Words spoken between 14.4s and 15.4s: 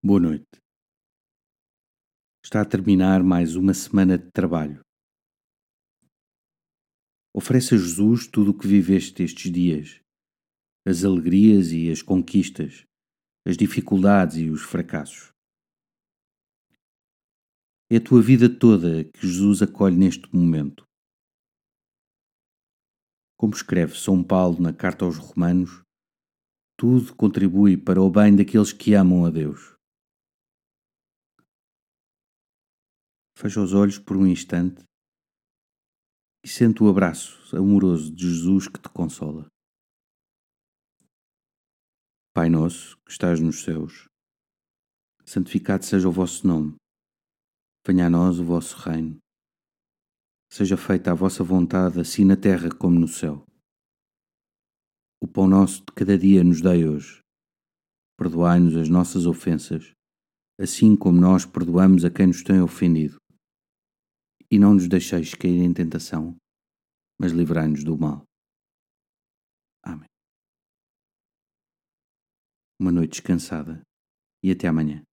os fracassos.